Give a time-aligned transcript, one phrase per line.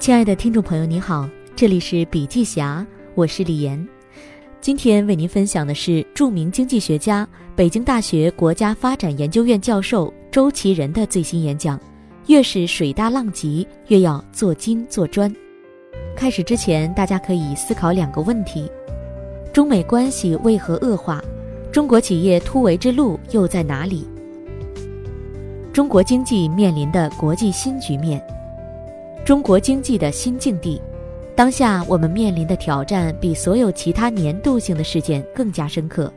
[0.00, 3.86] 亲爱的听众朋友，你好，这里是笔记侠，我是李岩。
[4.58, 11.78] 今天为您分享的是著名经济学家、北京大学国家发展研究院教授周其仁的最新演讲：
[12.28, 15.30] 越是水大浪急，越要做精做专。
[16.16, 18.72] 开始之前，大家可以思考两个问题：
[19.52, 21.22] 中美关系为何恶化？
[21.70, 24.08] 中国企业突围之路又在哪里？
[25.74, 28.18] 中国经济面临的国际新局面。
[29.24, 30.80] 中国经济的新境地，
[31.36, 36.12] 当下我们面临的挑战比所有其他年度性的事件更加深刻，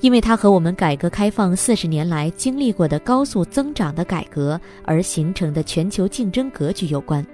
[0.00, 7.24] 因为它和我们改革开放四十年来经历过的高速增长的改革而形成的全球竞争格局有关。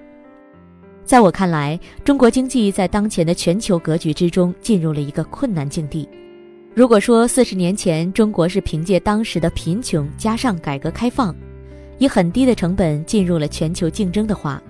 [1.04, 6.06] 在我看来，中国经济在当前的全球格局之中进入了一个困难境地。
[6.74, 11.34] 如果说四十年前中国是凭借当时的贫穷加上改革开放，
[11.98, 14.62] 以很低的成本进入了全球竞争的话，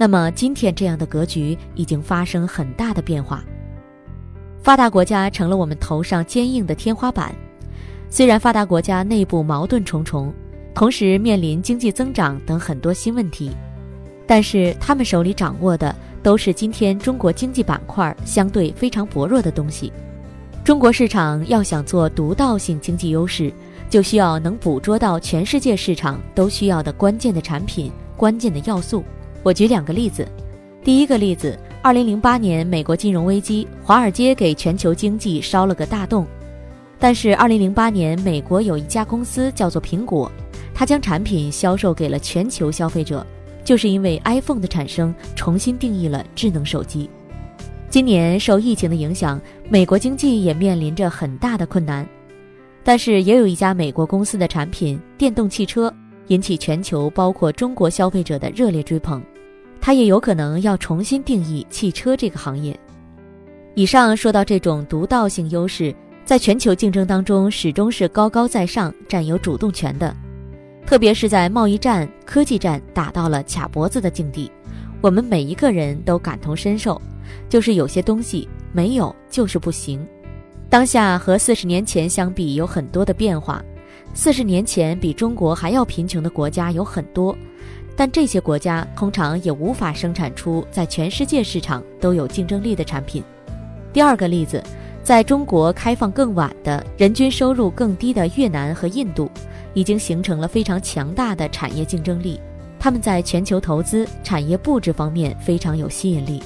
[0.00, 3.42] 那么今天这样的格局已经发生很大的变化，
[4.62, 7.34] 发达国家成了我们头上坚硬的天花板。
[8.08, 10.32] 虽然发达国家内部矛盾重重，
[10.72, 13.50] 同时面临经济增长等很多新问题，
[14.24, 19.92] 但是他们手里掌握的都是今天中国经济板块相对非常薄弱的东西。
[20.64, 23.52] 中国市场要想做独到性经济优势，
[23.90, 29.02] 就需要能捕捉到全世界市场都需要的关键的产品、关键的要素。
[29.48, 30.28] 我举两个例子，
[30.84, 36.26] 第一个例子，二零零八年美国金融危机，华尔街给全球经济烧了个大洞，
[36.98, 40.30] 但是二零零八年美国有一家公司叫做苹果，
[40.74, 43.26] 它将产品销售给了全球消费者，
[43.64, 47.08] 就是因为 iPhone 的产生重新定义了智能手机。
[47.88, 52.06] 今年受疫情的影响，美国经济也面临着很大的困难，
[52.84, 55.90] 但是也有一家美国公司的产品电动汽车。
[56.26, 59.22] 引起全球包括中国消费者的热烈追捧，
[59.88, 62.78] 它也有可能要重新定义汽车这个行业。
[63.74, 65.94] 以上说到这种独到性优势，
[66.26, 70.14] 在全球竞争当中始终是高高在上、占有主动权的，
[70.84, 74.52] 特别是在贸易战、科技战打到了卡脖子的境地，
[75.00, 77.00] 我们每一个人都感同身受，
[77.48, 80.06] 就是有些东西没有就是不行。
[80.68, 83.64] 当下和四十年前相比有很多的变化。
[84.12, 87.36] 四十年前，比中国还要贫穷的国家有很多，
[87.98, 93.24] 但这些国家通常也无法生产出在全世界市场都有竞争力的产品。
[93.92, 94.62] 第二个例子，
[95.02, 99.28] 在中国开放更晚的人均收入更低的越南和印度，
[99.74, 102.40] 已经形成了非常强大的产业竞争力。
[102.78, 106.40] 他们在全球投资、产业布置方面非常有吸引力。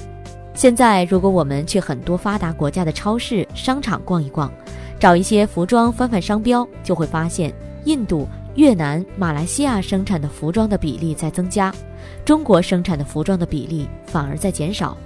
[0.55, 4.51] 现在，如果我们去很多发达国家的超市、商场逛一逛，
[4.99, 7.53] 找一些服装翻翻商标，就会发现
[7.85, 11.73] 印度、越南、马来西亚生产的服装的比例在增加，
[12.23, 14.97] 中国生产的服装的比例反而在减少。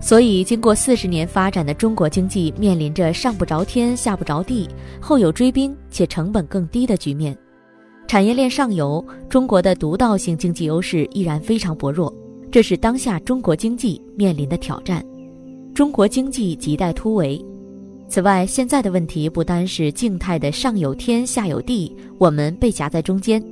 [0.00, 4.68] 所以，经过四十年发展的中国经济面临着上不着天、下不着地、
[5.00, 7.36] 后有追兵且成本更低的局面。
[8.06, 12.14] 产业链上游，中国的独到性经济优势依然非常薄弱，
[12.52, 15.02] 这是当下中国经济面临的挑战。
[15.74, 17.42] 中国经济亟待突围。
[18.08, 23.42] 此外，现在的问题不单是静态的上有天下有地，我们被夹在中间。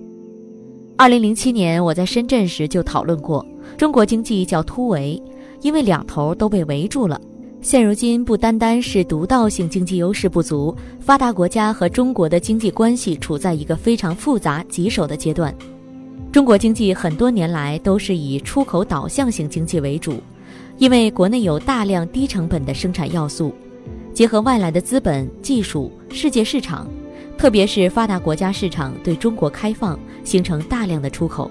[0.96, 3.44] 二零零七年我在深圳时就讨论过，
[3.76, 5.20] 中国经济叫突围，
[5.62, 7.20] 因为两头都被围住了。
[7.60, 15.52] 现如今不单单是独到性经济优势不足，发达国家和中国的经济关系处在一个非常复杂棘手的阶段。
[16.30, 20.14] 中国经济很多年来都是以出口导向型经济为主，
[20.78, 23.52] 因为国内有大量低成本的生产要素。
[24.14, 26.86] 结合外来的资本、技术、世界市场，
[27.38, 31.50] 特别是发达国家市场对中国开放，形成大量的出口，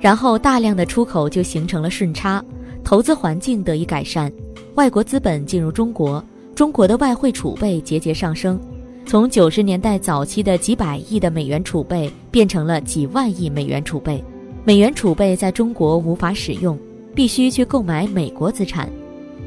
[0.00, 2.42] 然后大量的出口就形成了顺差，
[2.82, 4.32] 投资环境得以改善，
[4.74, 6.24] 外国资本进入中国，
[6.54, 8.58] 中国的外汇储备节节上升，
[9.04, 14.24] 从九十年代早期的几百亿的美元储备变成了几万亿美元储备，
[14.64, 16.78] 美元储备在中国无法使用，
[17.14, 18.88] 必须去购买美国资产。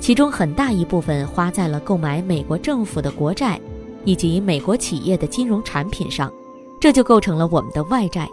[0.01, 3.61] 其中很大一部分花在了购买美国政府的国债，
[4.03, 6.33] 以及美国企业的金融产品上，
[6.79, 8.27] 这就构成了我们的外债。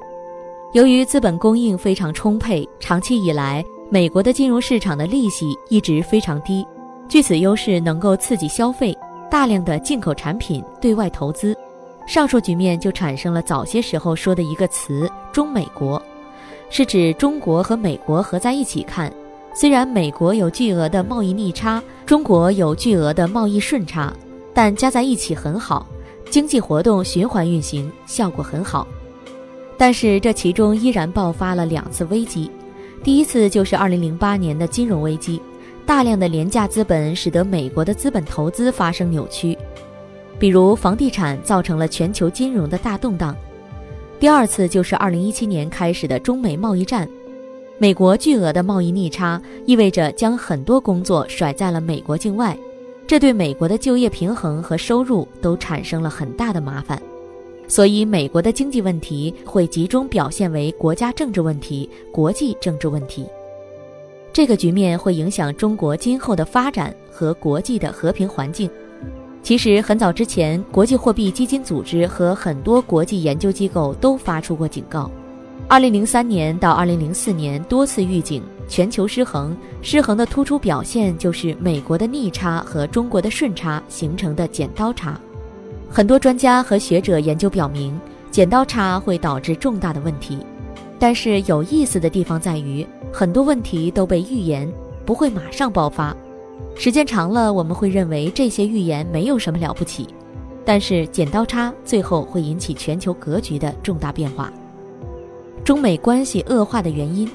[0.73, 6.67] 由于资本供应非常充沛，长期以来美国的金融市场的利息一直非常低，
[7.06, 8.97] 据此优势能够刺激消费，
[9.31, 11.55] 大量的进口产品对外投资。
[12.06, 16.03] 上述局面就产生了早些时候说的一个词“中美国”，
[16.70, 19.12] 是指中国和美国合在一起看。
[19.60, 24.14] 虽然美国有巨额的贸易逆差，中国有巨额的贸易顺差，
[24.55, 25.84] 但加在一起很好，
[26.31, 28.87] 经济活动循环运行，效果很好。
[29.76, 32.49] 但是这其中依然爆发了两次危机，
[33.02, 35.43] 第一次就是2008年的金融危机，
[35.84, 39.58] 大量的廉价资本使得美国的资本投资发生扭曲，
[40.38, 43.37] 比如房地产造成了全球金融的大动荡。
[44.20, 47.08] 第二次就是2017年开始的中美贸易战，
[47.80, 52.58] 美国巨额的贸易逆差意味着将很多工作甩在了美国境外，
[53.06, 57.00] 这对美国的就业平衡和收入都产生了很大的麻烦。
[57.69, 63.25] 所以，美国的经济问题会集中表现为国家政治问题、国际政治问题。
[64.32, 68.69] 这个局面会影响中国今后的发展和国际的和平环境。
[69.40, 75.08] 其实，很早之前，国际货币基金组织和很多国际研究机构都发出过警告。
[75.70, 85.20] 二零零三年到二零零四年，多次预警全球失衡，失衡的突出表现就是美国的逆差和中国的顺差形成的剪刀差。
[85.91, 88.00] 很多专家和学者研究表明，
[88.31, 90.38] 剪刀差会导致重大的问题。
[90.99, 94.73] 但是有意思的地方在于，很多问题都被预言，
[95.05, 96.17] 不会马上爆发。
[96.75, 100.09] 时间长了，我们会认为这些预言没有什么了不起。
[100.65, 104.50] 但是剪刀差最后会引起全球格局的重大变化。
[105.69, 107.29] 中美关系恶化的原因，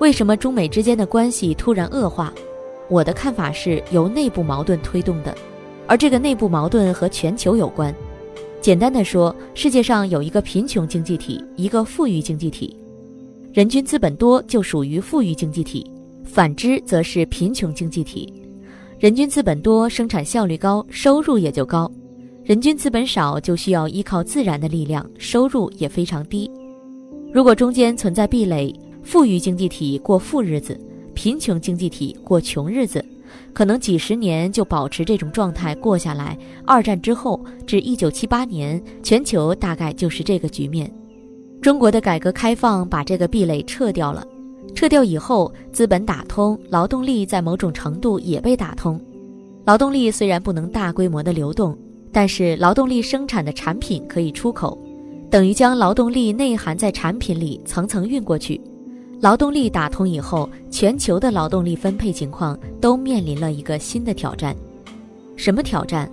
[0.00, 2.34] 为什么中美之间的关系突然恶化？
[2.90, 5.32] 我的看法是由内部矛盾推动的。
[5.86, 7.94] 而这个内部矛盾和全球有关。
[8.60, 12.76] 简单的说，世界上有一个贫穷经济体，一个富裕经济体。
[13.52, 15.88] 人均资本多就属于富裕经济体，
[16.24, 18.42] 反之则是贫穷经济体。
[18.98, 21.88] 人均资本多，生产效率高，收入也就高；
[22.42, 26.50] 人均资本少，就需要依靠自然的力量，收入也非常低。
[27.30, 30.78] 如果中间存在壁垒，富裕经济体过富日子，
[31.14, 33.04] 贫穷经济体过穷日子。
[33.52, 36.38] 可能几十年就保持这种状态过下来。
[36.64, 40.90] 二战之后至一九七八年，全球大概就是这个局面。
[41.60, 44.26] 中国的改革开放把这个壁垒撤掉了，
[44.74, 48.98] 撤掉以后，资本打通，劳动力在某种程度也被打通。
[49.64, 51.76] 劳动力虽然不能大规模的流动，
[52.10, 54.78] 但是劳动力生产的产品可以出口，
[55.30, 58.60] 等于将劳动力内含在产品里，层层运过去。
[59.20, 64.56] 劳动力打通以后，全球的劳动力分配情况都面临了一个新的挑战。
[65.36, 66.10] 什么挑战？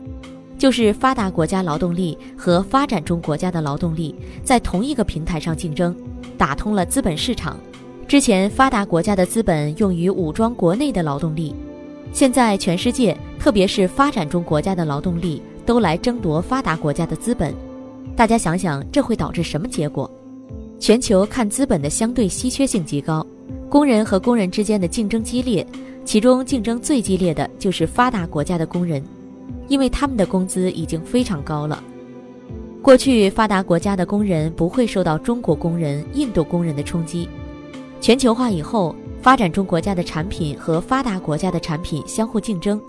[0.57, 5.95] 就是发达国家劳动力和发展中国家的劳动力在同一个平台上竞争，
[6.37, 7.57] 打通了资本市场。
[8.07, 11.53] 之前发达国家的资本用于武装国内的劳动力，
[12.11, 17.53] 现在全世界，特别是发展中国家的劳动力都来争夺发达国家的资本。
[18.15, 20.09] 大家想想，这会导致什么结果？
[20.79, 23.25] 全球看资本的相对稀缺性极高，
[23.69, 25.65] 工人和工人之间的竞争激烈，
[26.05, 29.03] 其中竞争最激烈的就是发达国家的工人，
[29.67, 31.83] 因为他们的工资已经非常高了。
[32.81, 37.27] 过去发达国家的工人不会受到中国工人、印度工人的冲击，
[37.99, 42.79] 全球化以后，发展中国家的产品和发达国家的产品相互竞争，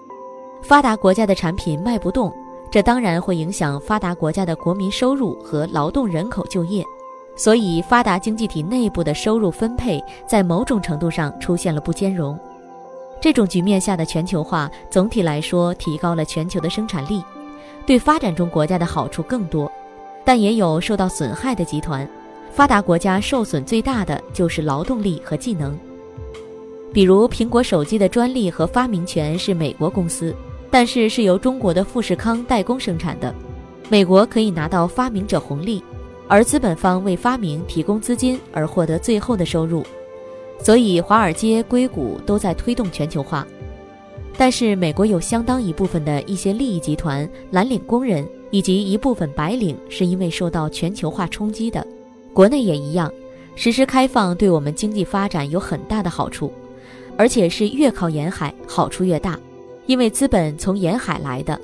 [0.63, 2.33] 发达国家的产品卖不动，
[2.71, 6.85] 这当然会影响发达国家的国民收入和劳动人口就业。
[7.39, 12.39] 所以，发达经济体内部的收入分配在某种程度上出现了不兼容。
[13.21, 17.23] 这种局面下的全球化，总体来说提高了全球的生产力，
[17.87, 19.71] 对发展中国家的好处更多，
[20.25, 22.09] 但也有受到损害的集团。
[22.53, 25.79] 发达国家受损最大的就是劳动力和技能。
[26.91, 30.35] 比如，苹果手机的专利和发明权是美国公司，
[30.71, 33.35] 但是是由中国的富士康代工生产的，
[33.89, 35.83] 美国可以拿到发明者红利。
[36.29, 39.85] 而资本方为发明提供资金而获得最后的收入，
[40.59, 43.47] 所以华尔街、硅谷都在推动全球化。
[44.37, 51.87] 但是美国有相当一部分的一些利益集团、蓝领工人以及一部分白领是因为受到全球化冲击的。
[52.35, 53.09] 国内也一样，
[53.55, 56.53] 实施开放对我们经济发展有很大的好处，
[57.17, 59.39] 而且是越靠沿海好处越大，
[59.87, 61.59] 因为资本从沿海来的，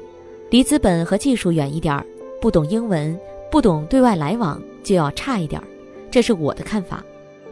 [0.51, 2.07] 离资本和技术远一点儿，
[2.41, 3.19] 不懂英文。
[3.51, 5.69] 不懂对外来往就要差一点儿，
[6.11, 7.05] 这是我的看法。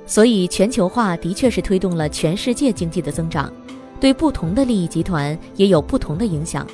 [0.07, 3.53] 所以全球化的确是推动了全世界经济的增长，
[4.01, 6.67] 对不同的利益集团也有不同的影响。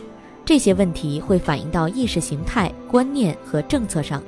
[0.45, 4.23] 这些问题会反映到意识形态、观念和政策上。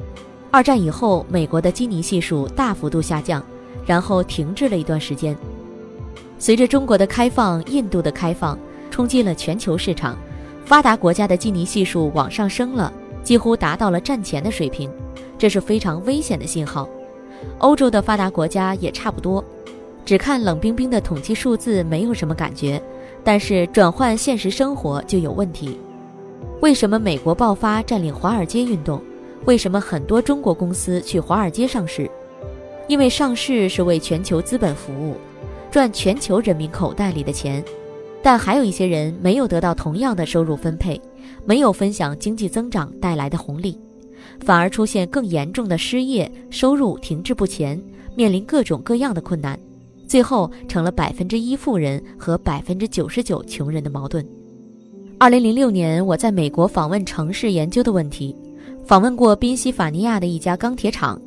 [0.51, 3.41] 二战以后，美国的基尼系数大幅度下降，
[3.87, 5.37] 然后停滞了一段时间。
[6.41, 8.59] 随着中国的开放、印度的开放，
[8.91, 10.17] 冲击了全球市场，
[10.65, 12.93] 发达国家的基尼系数往上升了。
[13.23, 14.91] 几乎达到了战前的水平，
[15.37, 16.89] 这是非常危险的信号。
[17.59, 19.45] 欧洲的发达国家也差不多，
[20.05, 22.81] 只看冷冰冰的统计数字没有什么感觉，
[23.23, 25.79] 但是转换现实生活就有问题。
[26.63, 29.03] 为什么美国爆发占领华尔街运动？
[29.45, 32.11] 为什么很多中国公司去华尔街上市？
[32.87, 35.17] 因为上市是为全球资本服务，
[35.71, 37.63] 赚全球人民口袋里的钱。
[38.31, 41.01] 但还有一些人没有得到同样的收入分配，
[41.47, 43.75] 没有分享经济增长带来的红利，
[44.41, 47.83] 反而出现更严重的失业、收入停滞不前，
[48.15, 49.59] 面临各种各样的困难，
[50.07, 54.23] 最后成了百分之一富人和百分之九十九穷人的矛盾。
[55.17, 58.37] 二零零六年，我在美国访问城市研究的问题，
[58.85, 61.19] 访问过宾夕法尼亚的一家钢铁厂，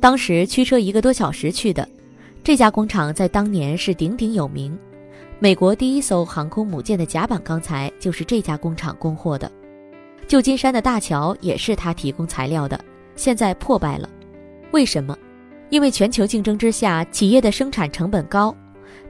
[0.00, 1.88] 当时驱车一个多小时去的，
[2.44, 4.78] 这家工厂在当年是鼎鼎有名。
[5.38, 9.50] 美国第一艘航空母舰的甲板钢材就是这家工厂供货的，
[10.26, 12.80] 旧金山的大桥也是他提供材料的，
[13.16, 14.08] 现在破败了。
[14.70, 15.14] 为什么？
[15.68, 18.56] 因为全球竞争之下，企业的生产成本高，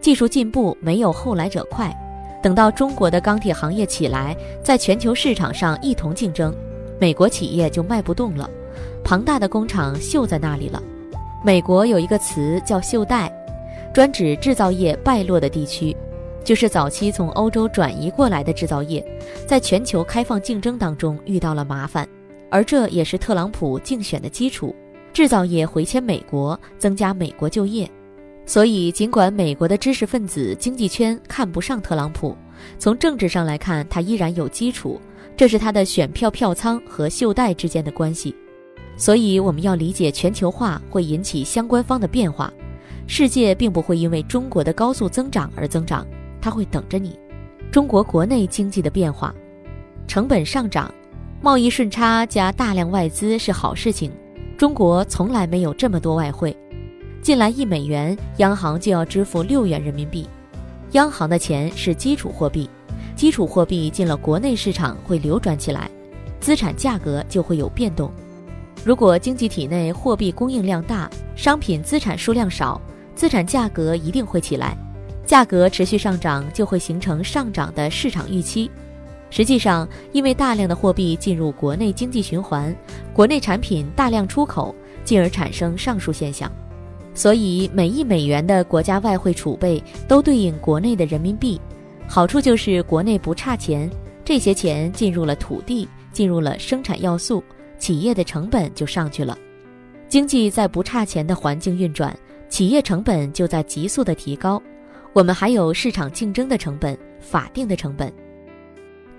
[0.00, 1.96] 技术进步没有后来者快。
[2.42, 6.52] 等到中国的钢铁行业起来，在全球市场上一同竞争，
[6.98, 8.50] 美国企业就卖不动了，
[9.04, 10.82] 庞大的工厂锈在那里了。
[11.44, 13.32] 美国有一个词叫“锈带”，
[13.94, 15.96] 专指制造业败落的地区。
[16.46, 19.04] 就是早期从欧洲转移过来的制造业，
[19.48, 22.08] 在全球开放竞争当中遇到了麻烦，
[22.48, 24.72] 而这也是特朗普竞选的基础。
[25.12, 27.90] 制造业回迁美国，增加美国就业。
[28.46, 32.36] 所以，尽管美国的知识分子、经济圈看不上特朗普，
[32.78, 35.00] 从政治上来看，他依然有基础。
[35.36, 38.32] 这是他的选票票仓和袖带之间的关系。
[38.96, 42.52] 所以，我们要理解全球化会引起相关方的变化。
[43.08, 46.06] 世界并不会因为中国的高速增长而增长。
[46.46, 47.18] 他会等着你。
[47.72, 49.34] 中国国内经济的变化，
[50.06, 50.94] 成本上涨，
[51.42, 54.12] 贸易顺差加大量外资是好事情。
[54.56, 56.56] 中国从来没有这么多外汇，
[57.20, 60.24] 进来一美元，央行就要支付六元人民币。
[60.92, 62.70] 央行的钱是基础货币，
[63.16, 65.90] 基础货币进了国内市场会流转起来，
[66.38, 68.08] 资产价格就会有变动。
[68.84, 72.80] 如果经济体内货币供应量大，商品资产数量少，
[73.16, 74.78] 资产价格一定会起来。
[75.26, 78.70] 价格持续上涨，就会形成上涨的市场预期。
[79.28, 82.74] 实际上，因为大量的货币进入国内经济循环，
[83.12, 84.72] 国内产品大量出口，
[85.04, 86.50] 进而产生上述现象。
[87.12, 91.60] 所以，每一美元的国家外汇储备都对应国内的人民币，
[92.06, 93.90] 好处就是国内不差钱，
[94.24, 97.42] 这些钱进入了土地，进入了生产要素，
[97.78, 99.36] 企业的成本就上去了。
[100.08, 102.16] 经济在不差钱的环境运转，
[102.48, 104.62] 企业成本就在急速的提高。
[105.16, 108.12] 我们还有市场竞争的成本、法定的成本。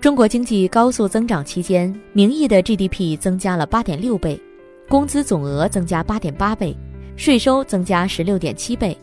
[0.00, 4.40] 中国经济高速增长期间，名义的 GDP 增加了八点六倍，
[4.88, 6.72] 工资总额增加八点八倍，
[7.16, 8.96] 税收增加十六点七倍，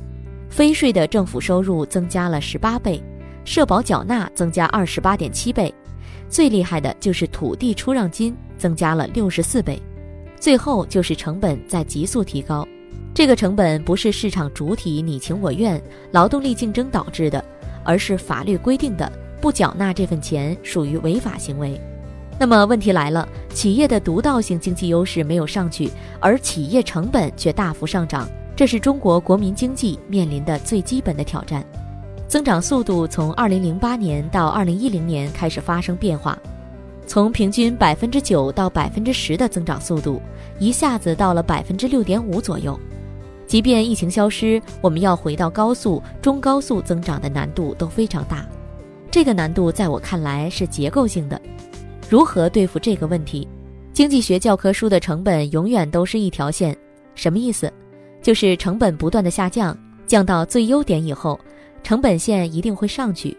[0.49, 3.03] 非税的政府收入增加了十八倍，
[3.43, 5.73] 社保缴纳增加二十八点七倍，
[6.29, 9.77] 最厉害的就是土地出让金增加了六十四倍，
[10.39, 12.65] 最后就是成本在急速提高。
[13.15, 15.81] 这个成本不是市场主体你情我愿、
[16.11, 17.41] 劳动力竞争导致的，
[17.81, 19.09] 而是法律规定的。
[19.39, 21.79] 不缴纳这份钱属于违法行为。
[22.37, 31.65] 那么问题来了，企业的独到性经济优势没有上去，而企业成本却大幅上涨，这是中国国民经济面临的最基本的挑战。
[32.27, 36.37] 增长速度从2008年到2010年开始发生变化，
[37.07, 40.21] 从平均百分之九到百分之十的增长速度，
[40.59, 42.77] 一下子到了百分之六点五左右。
[43.47, 48.45] 即便疫情消失，我们要回到高速、中高速增长的难度都非常大。
[49.11, 51.39] 这个难度在我看来是结构性的。
[52.09, 53.47] 如何对付这个问题？
[53.93, 56.75] 经济学教科书的成本永远都是一条线，
[57.13, 57.71] 什么意思？
[58.21, 61.39] 就是成本不断的下降，降到最优点以后，
[61.81, 63.37] 成本线一定会上去。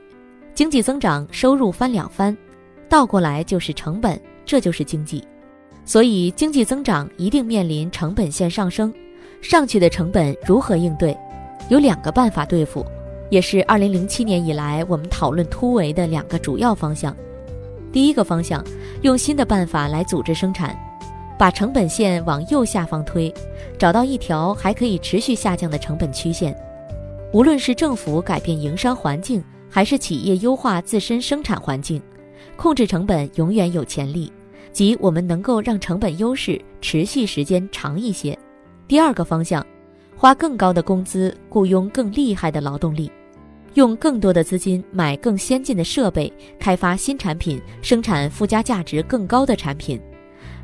[0.54, 2.34] 经济增长，收入翻两番，
[2.88, 5.22] 倒过来就是成本，这就是经济。
[5.84, 8.92] 所以经济增长一定面临成本线上升。
[9.48, 11.16] 上去的成本如何应对？
[11.68, 12.84] 有两个办法对付，
[13.30, 17.16] 也是二零零七年以来我们讨论突围的两个主要方向。
[17.92, 18.64] 第一个方向，
[19.02, 20.76] 用新的办法来组织生产，
[21.38, 23.32] 把成本线往右下方推，
[23.78, 26.52] 找到一条还可以持续下降的成本曲线。
[27.32, 32.02] 无论是政府改变营商环境，还是企业优化自身生产环境，
[32.56, 34.32] 控制成本永远有潜力，
[34.72, 38.36] 即我们能够让成本优势持续时间长一些。
[38.88, 39.66] 第二个方向，
[40.16, 43.10] 花更高的工资雇佣更厉害的劳动力，
[43.74, 50.00] 用更多的资金买更先进的设备，开发新产品，生产附加价值更高的产品。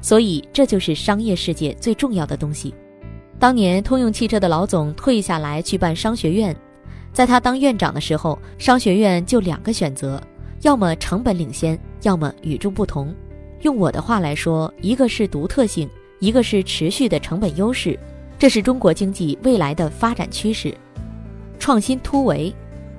[0.00, 2.72] 所以，这就是商业世界最重要的东西。
[3.40, 6.56] 当年通用汽车的老总退下来去办商学院，
[7.12, 10.22] 在他当院长的时候，商学院就两个选择：
[10.60, 13.12] 要么成本领先，要么与众不同。
[13.62, 15.88] 用我的话来说，一个是独特性，
[16.20, 17.98] 一个是持续的成本优势。
[18.42, 20.76] 这是中国经济未来的发展趋势。
[21.60, 22.52] 创新突围。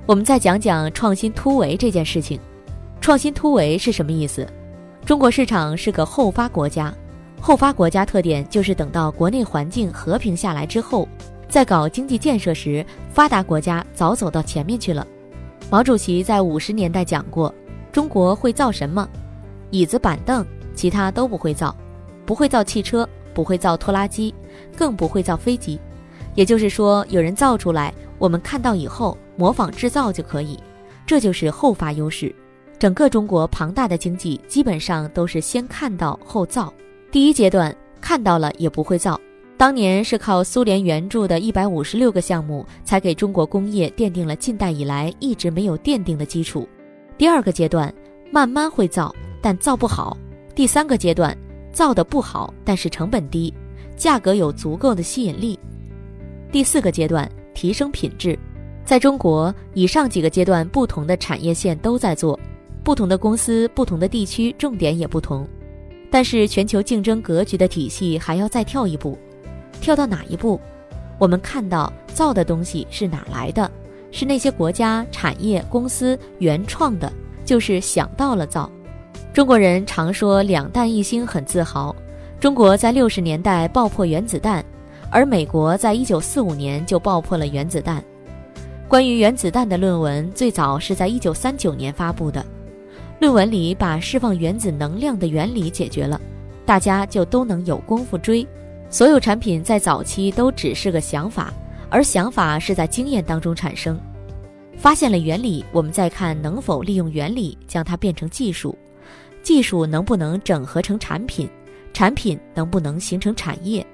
[0.06, 2.40] 我们再讲讲创新突围这件事情。
[3.02, 4.48] 创新突围是什么意思？
[5.06, 6.94] 中国市场是个后发国家，
[7.42, 11.06] 后发国家特点就是等到国内环境和平下来之后，
[11.50, 15.06] 在搞经济建设时，发达国家早走到前面去了。
[15.70, 17.54] 毛主席在五十年代讲过，
[17.92, 19.06] 中国会造什么？
[19.72, 21.76] 椅子板凳，其他都不会造，
[22.26, 24.34] 不会造汽车，不会造拖拉机，
[24.78, 25.80] 更不会造飞机。
[26.36, 30.58] 也就是说，有人造出来，我们看到以后模仿制造就可以，
[31.06, 32.34] 这就是后发优势。
[32.80, 36.74] 整个中国庞大的经济基本上都是先看到后造。
[37.12, 39.20] 第一阶段看到了也不会造，
[39.56, 46.68] 当年是靠苏联援助的一百五十六个项目，才给中国工业奠定了近代以来一直没有奠定的基础。
[47.18, 47.94] 第二个阶段
[48.32, 50.18] 慢慢会造，但造不好。
[50.56, 51.38] 第三个阶段
[51.72, 53.54] 造的不好，但是成本低，
[54.04, 55.58] 价格有足够的吸引力。
[56.52, 58.38] 第四个阶段提升品质，
[58.84, 62.38] 在中国以上几个阶段不同的产业线都在做。
[62.84, 65.48] 不同的公司、不同的地区，重点也不同，
[66.12, 69.18] 但是全球竞争格局的体系还要再跳一步，
[69.80, 70.60] 跳到哪一步？
[71.18, 73.72] 我们看到造的东西是哪来的？
[74.12, 77.10] 是那些国家、产业、公司原创的，
[77.46, 78.70] 就是想到了造。
[79.34, 81.96] 中国人常说两弹一星很自豪，
[82.44, 84.62] 中国在六十年代爆破原子弹，
[85.10, 88.04] 而美国在一九四五年就爆破了原子弹。
[88.86, 92.46] 关于原子弹的论文最早是在一九三九年发布的。
[93.18, 96.20] 论文里把释放原子能量的原理解决了，
[96.66, 98.46] 大家就都能有功夫追。
[98.90, 101.54] 所有产品在早期都只是个想法，
[101.90, 103.98] 而想法是在经验当中产生。
[104.76, 108.78] 发现了原理，我们再看能否利用原理将它变成技术，
[109.42, 111.48] 技术能不能整合成产品，
[111.94, 113.86] 产品能不能形成产业。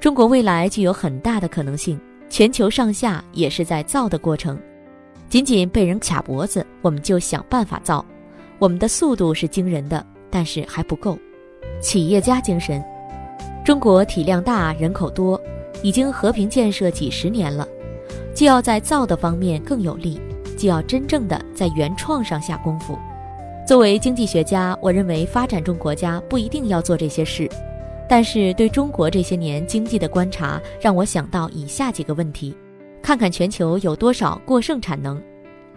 [0.00, 4.58] 中国未来具有很大的可能性，全球上下也是在造的过程。
[5.28, 8.04] 仅仅被人卡脖子，我们就想办法造。
[8.58, 11.18] 我们的速度是惊人的，但是还不够。
[11.80, 12.82] 企业家精神，
[13.64, 15.40] 中国体量大，人口多，
[15.82, 17.68] 已经和平建设几十年了，
[18.34, 20.20] 既要在造的方面更有力，
[20.56, 22.98] 既要真正的在原创上下功夫。
[23.68, 27.46] 作为经济学家，我认为发展中国家不一定要做这些事，
[28.08, 32.56] 但是对中国这些年经济的观察，让我想到以下几个问题：
[33.02, 35.22] 看看全球有多少过剩产能。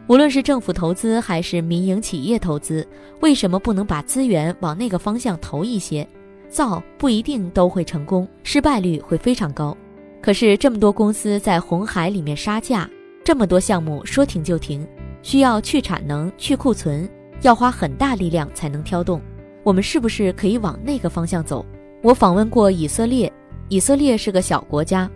[0.08, 2.88] 无论是政府投资还是民营企业投资，
[3.20, 6.08] 为什么不能把资源往那个方向投一些？
[6.48, 9.76] 造不一定都会成功，失败率会非常高。
[10.22, 12.90] 可是这么多公司在红海里面杀价，
[13.22, 14.88] 这么多项目说停就停，
[15.22, 17.06] 需要去产能、去库存，
[17.42, 19.22] 要花很大力量才能挑动。
[19.64, 21.66] 我们是不是可以往那个方向走？
[22.02, 23.32] 我访问过以色列，
[23.70, 25.10] 以色列是个小国家，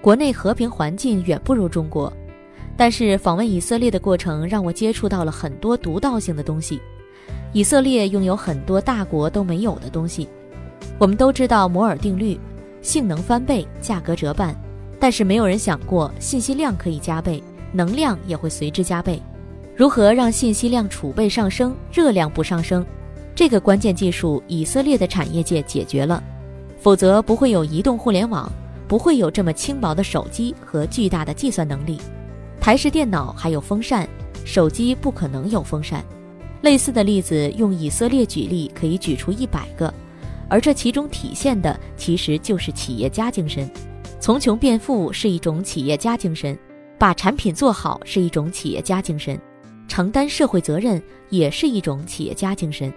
[0.00, 2.12] 国内和平环境远不如中国。
[2.76, 6.80] 但是访问以色列的过程让我接触到了很多独到性的东西。
[7.52, 10.28] 以色列拥有很多大国都没有的东西。
[10.96, 12.38] 我们都知道摩尔定律，
[12.82, 14.54] 性能翻倍，价格折半。
[15.00, 19.20] 但是没有人想过信息量可以加倍，能量也会随之加倍。
[19.78, 22.84] 如何让信息量储备上升，热量不上升？
[23.32, 26.20] 这个关键技术，以色列的产业界解决了。
[26.80, 28.50] 否则不会有移动互联网，
[28.88, 32.00] 不会有这么轻薄的手机和巨大的计算能力。
[32.60, 34.08] 台式电脑还有风扇，
[34.44, 36.04] 手机不可能有风扇。
[36.62, 39.94] 类似的例子用以色列举例可以举出一百个，
[40.48, 43.70] 而这其中体现的其实就是企业家精神。
[44.18, 46.58] 从穷变富是一种企业家精神，
[46.98, 49.40] 把产品做好是一种企业家精神，
[49.88, 52.92] 承担社会责任也是一种企业家精神。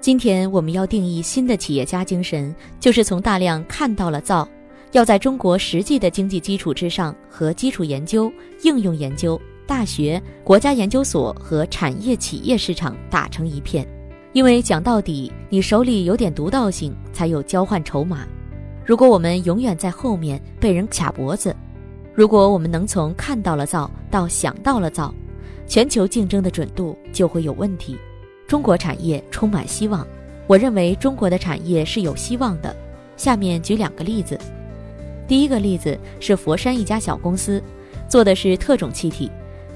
[0.00, 4.48] 今天我们要定义新的企业家精神，就是从大量看到了造。
[4.92, 8.30] 要在中国实际的经济基础之上，和基础研究、
[8.62, 13.86] 应用研究、大学、国家研究所和产业企业市场打成一片。
[14.32, 18.26] 因为讲到底，你手里有点独到性，才有交换筹码。
[18.84, 21.54] 如果我们永远在后面被人卡脖子，
[22.12, 25.14] 如果我们能从看到了造到想到了造，
[25.66, 27.96] 全球竞争的准度就会有问题。
[28.46, 30.06] 中国产业充满希望，
[30.46, 32.74] 我认为中国的产业是有希望的。
[33.16, 34.38] 下面举两个例子。
[35.28, 37.62] 第一个例子是佛山一家小公司，
[38.08, 39.30] 做的是特种气体，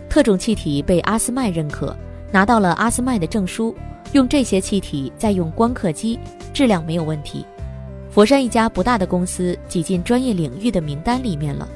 [0.08, 1.96] 特种气体被阿斯麦认可，
[2.30, 3.74] 拿到了阿斯麦的证书，
[4.12, 6.18] 用这些气体再用光刻机，
[6.52, 7.46] 质量没有问题。
[8.10, 11.68] 佛山一家不大的公司挤进专业领域的名单里面了，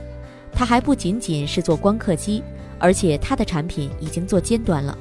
[0.53, 2.42] 它还不仅仅是做光刻机，
[2.81, 4.99] 而且它的产品已经做尖端了。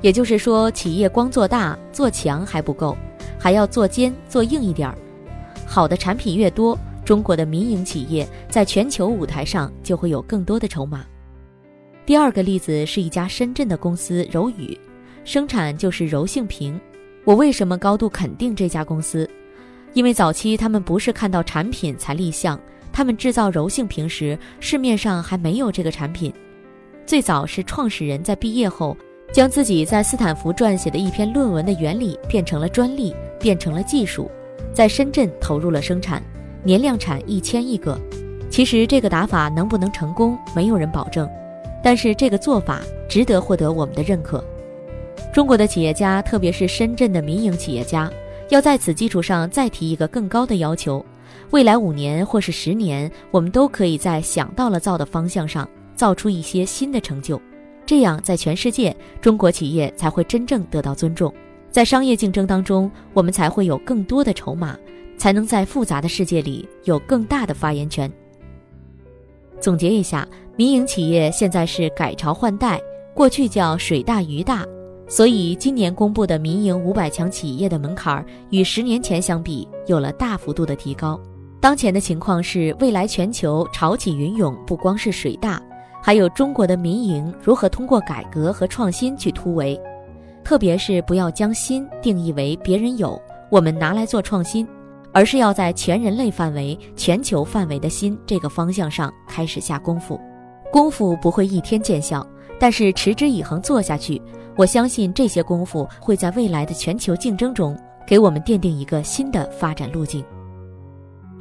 [0.00, 2.96] 也就是说，企业光做大做强还不够，
[3.38, 4.96] 还要做尖做硬一点儿。
[5.66, 6.78] 好的产品越多。
[7.04, 11.04] 中国的民营企业在全球舞台上就会有更多的筹码。
[12.06, 14.74] 第二个例子是一家深圳的公司柔宇，
[15.22, 16.80] 生产就是柔性屏。
[17.22, 19.28] 我为什么高度肯定这家公司？
[19.92, 22.58] 因为早期他们不是看到产品才立项，
[22.90, 26.32] 他们制造柔性屏时，市面上还没有这个产品。
[27.06, 28.96] 最早是创始人在毕业后，
[29.30, 34.30] 将自己在斯坦福撰写的一篇论文的原理变成了专利，变成了技术，
[34.72, 36.22] 在深圳投入了生产，
[36.62, 38.00] 年量产一千亿个。
[38.48, 41.28] 其实这个打法能不能成功，没有人保证。
[41.82, 44.42] 但是这个做法值得获得我们的认可。
[45.30, 48.10] 中国的企业家，特别是深圳的民营企业家，
[48.48, 51.04] 要在此基础上再提一个更高的要求：
[51.50, 57.40] 未来五年或是十年，我们都可以在想到了造的方向上造出一些新的成就。
[57.86, 61.32] 这样，在全世界，中国企业才会真正得到尊重，
[61.70, 64.78] 在商业竞争当中，我们才会有更多的筹码，
[65.16, 68.10] 才能在复杂的世界里有更大的发言权。
[69.60, 70.26] 总结一下。
[70.56, 72.80] 民营企业现在是改朝换代，
[73.12, 74.64] 过去叫水大鱼大，
[75.08, 81.20] 所以今年公布的民营五百强企业的门槛与十年前相比有了大幅度的提高。
[81.60, 85.60] 当前的情况是，未来全球潮起云涌，不光是水大，
[86.06, 89.80] 还有中国的民营如何通过改革和创新去突围，
[90.44, 94.68] 特别是不要将新定义为别人有，我们拿来做创新，
[95.12, 100.20] 而是要在全人类范围、全球范围的新这个方向上开始下功夫。
[100.70, 102.26] 功夫不会一天见效，
[102.60, 104.20] 但是持之以恒做下去，
[104.56, 107.74] 我相信这些功夫会在未来的全球竞争中
[108.06, 110.22] 给我们奠定一个新的发展路径。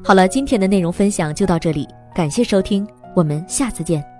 [0.01, 4.12] 好了，今天的内容分享就到这里，感谢收听，我们下次见。